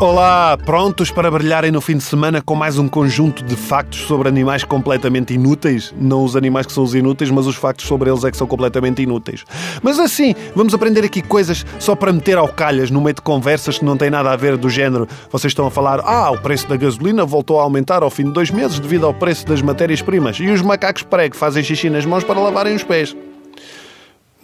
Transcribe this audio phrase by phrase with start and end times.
[0.00, 4.28] Olá, prontos para brilharem no fim de semana com mais um conjunto de factos sobre
[4.28, 5.92] animais completamente inúteis?
[5.98, 8.46] Não os animais que são os inúteis, mas os factos sobre eles é que são
[8.46, 9.44] completamente inúteis.
[9.82, 13.78] Mas assim, vamos aprender aqui coisas só para meter ao calhas no meio de conversas
[13.78, 15.08] que não têm nada a ver do género.
[15.32, 18.32] Vocês estão a falar, ah, o preço da gasolina voltou a aumentar ao fim de
[18.32, 20.38] dois meses devido ao preço das matérias-primas.
[20.38, 23.16] E os macacos prego fazem xixi nas mãos para lavarem os pés.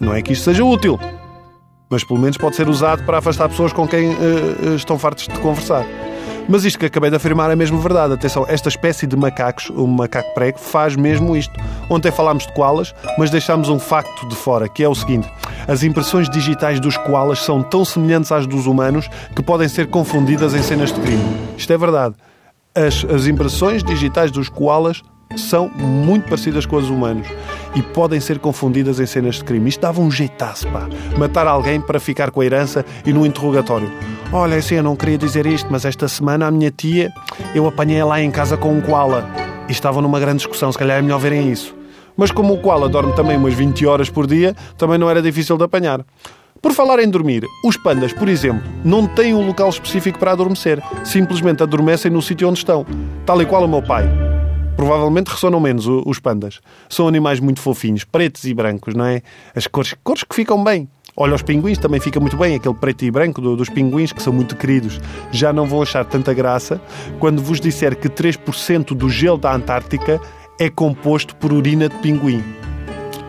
[0.00, 0.98] Não é que isto seja útil
[1.94, 5.39] mas pelo menos pode ser usado para afastar pessoas com quem uh, estão fartos de
[5.39, 5.86] conversar.
[6.48, 8.12] Mas isto que acabei de afirmar é mesmo verdade.
[8.12, 11.54] Atenção, esta espécie de macacos, o macaco prego, faz mesmo isto.
[11.89, 15.30] Ontem falámos de koalas, mas deixámos um facto de fora, que é o seguinte:
[15.68, 20.53] as impressões digitais dos koalas são tão semelhantes às dos humanos que podem ser confundidas
[20.53, 21.22] em cenas de crime.
[21.56, 22.17] Isto é verdade.
[22.75, 25.00] As, as impressões digitais dos koalas
[25.36, 27.26] são muito parecidas com as humanos
[27.74, 29.68] e podem ser confundidas em cenas de crime.
[29.68, 30.88] Isto dava um jeitaço, pá.
[31.18, 33.91] Matar alguém para ficar com a herança e no interrogatório.
[34.33, 37.12] Olha, assim, eu não queria dizer isto, mas esta semana a minha tia,
[37.55, 39.28] eu apanhei lá em casa com um koala.
[39.69, 41.75] E estavam numa grande discussão, se calhar é melhor verem isso.
[42.16, 45.56] Mas como o koala dorme também umas 20 horas por dia, também não era difícil
[45.56, 46.05] de apanhar.
[46.62, 50.83] Por falar em dormir, os pandas, por exemplo, não têm um local específico para adormecer.
[51.05, 52.86] Simplesmente adormecem no sítio onde estão.
[53.27, 54.34] Tal e qual o meu pai.
[54.77, 56.61] Provavelmente ressonam menos os pandas.
[56.89, 59.22] São animais muito fofinhos, pretos e brancos, não é?
[59.55, 60.89] As cores, cores que ficam bem.
[61.16, 64.33] Olha, os pinguins também fica muito bem, aquele preto e branco dos pinguins que são
[64.33, 65.00] muito queridos.
[65.31, 66.81] Já não vão achar tanta graça
[67.20, 70.20] quando vos disser que 3% do gelo da Antártica
[70.58, 72.42] é composto por urina de pinguim.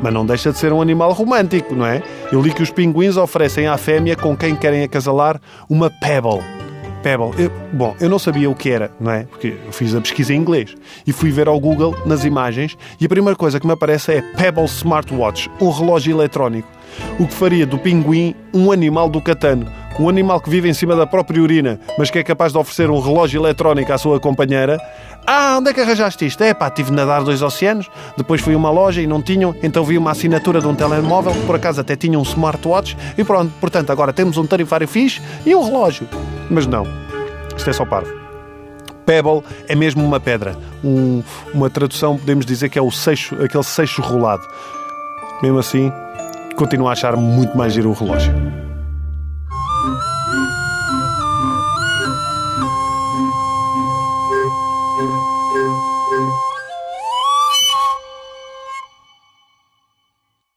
[0.01, 2.01] Mas não deixa de ser um animal romântico, não é?
[2.31, 6.64] Eu li que os pinguins oferecem à fêmea com quem querem acasalar uma pebble
[7.05, 7.33] Pebble.
[7.37, 9.25] Eu, bom, eu não sabia o que era, não é?
[9.25, 10.73] Porque eu fiz a pesquisa em inglês
[11.05, 14.21] e fui ver ao Google nas imagens e a primeira coisa que me aparece é
[14.23, 16.67] Pebble Smartwatch, um relógio eletrónico.
[17.19, 19.71] O que faria do pinguim um animal do catano.
[19.99, 22.89] Um animal que vive em cima da própria urina, mas que é capaz de oferecer
[22.89, 24.81] um relógio eletrónico à sua companheira.
[25.27, 26.43] Ah, onde é que arranjaste isto?
[26.43, 29.55] É pá, tive de nadar dois oceanos, depois fui a uma loja e não tinham,
[29.61, 33.53] então vi uma assinatura de um telemóvel, por acaso até tinha um smartwatch, e pronto,
[33.61, 36.07] portanto, agora temos um tarifário fixe e um relógio.
[36.49, 36.85] Mas não,
[37.55, 38.13] isto é só parvo.
[39.05, 40.55] Pebble é mesmo uma pedra.
[40.83, 41.23] Um,
[41.53, 44.43] uma tradução, podemos dizer que é o seixo, aquele seixo rolado.
[45.41, 45.91] Mesmo assim,
[46.55, 48.33] continuo a achar muito mais giro o relógio.